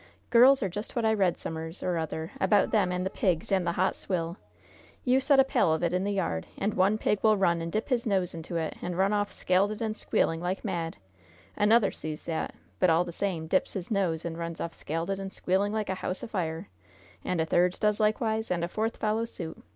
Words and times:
Girls 0.31 0.63
are 0.63 0.67
just 0.67 0.95
what 0.95 1.05
I 1.05 1.13
read 1.13 1.37
som'er's 1.37 1.83
or 1.83 1.99
other 1.99 2.31
about 2.41 2.71
them 2.71 2.91
and 2.91 3.05
the 3.05 3.11
pigs 3.11 3.51
and 3.51 3.67
the 3.67 3.73
hot 3.73 3.95
swill. 3.95 4.35
You 5.03 5.19
set 5.19 5.39
a 5.39 5.43
pail 5.43 5.71
of 5.73 5.83
it 5.83 5.93
in 5.93 6.03
the 6.05 6.11
yard, 6.13 6.47
and 6.57 6.73
one 6.73 6.97
pig 6.97 7.19
will 7.21 7.37
run 7.37 7.61
and 7.61 7.71
dip 7.71 7.89
his 7.89 8.07
nose 8.07 8.33
into 8.33 8.55
it, 8.57 8.73
and 8.81 8.97
run 8.97 9.13
off 9.13 9.31
scalded 9.31 9.79
and 9.79 9.95
squealing 9.95 10.41
like 10.41 10.65
mad; 10.65 10.97
another 11.55 11.91
sees 11.91 12.23
that, 12.25 12.55
but, 12.79 12.89
all 12.89 13.03
the 13.03 13.11
same, 13.11 13.45
dips 13.45 13.73
his 13.73 13.91
nose 13.91 14.25
and 14.25 14.39
runs 14.39 14.59
off 14.59 14.73
scalded 14.73 15.19
and 15.19 15.31
squealing 15.31 15.71
like 15.71 15.87
a 15.89 15.93
house 16.01 16.23
afire; 16.23 16.67
and 17.23 17.39
a 17.39 17.45
third 17.45 17.77
does 17.79 17.99
likewise, 17.99 18.49
and 18.49 18.63
a 18.63 18.67
fourth 18.67 18.97
follows 18.97 19.31
suit! 19.31 19.61